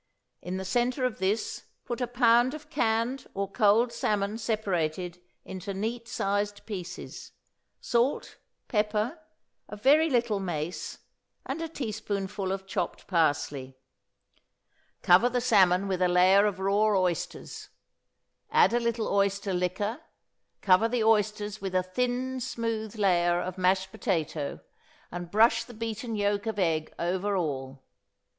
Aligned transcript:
In 0.41 0.57
the 0.57 0.65
centre 0.65 1.05
of 1.05 1.19
this 1.19 1.65
put 1.85 2.01
a 2.01 2.07
pound 2.07 2.55
of 2.55 2.71
canned 2.71 3.27
or 3.35 3.47
cold 3.47 3.93
salmon 3.93 4.39
separated 4.39 5.21
into 5.45 5.75
neat 5.75 6.07
sized 6.07 6.65
pieces, 6.65 7.33
salt, 7.81 8.37
pepper, 8.67 9.19
a 9.69 9.75
very 9.75 10.09
little 10.09 10.39
mace, 10.39 10.97
and 11.45 11.61
a 11.61 11.69
teaspoonful 11.69 12.51
of 12.51 12.65
chopped 12.65 13.05
parsley; 13.05 13.77
cover 15.03 15.29
the 15.29 15.39
salmon 15.39 15.87
with 15.87 16.01
a 16.01 16.07
layer 16.09 16.47
of 16.47 16.57
raw 16.59 16.99
oysters; 16.99 17.69
add 18.49 18.73
a 18.73 18.79
little 18.79 19.07
oyster 19.07 19.53
liquor, 19.53 20.01
cover 20.63 20.87
the 20.89 21.03
oysters 21.03 21.61
with 21.61 21.75
a 21.75 21.83
thin 21.83 22.39
smooth 22.39 22.95
layer 22.95 23.39
of 23.39 23.55
mashed 23.55 23.91
potato, 23.91 24.61
and 25.11 25.29
brush 25.29 25.63
the 25.63 25.75
beaten 25.75 26.15
yolk 26.15 26.47
of 26.47 26.57
egg 26.57 26.91
over 26.97 27.37
all. 27.37 27.83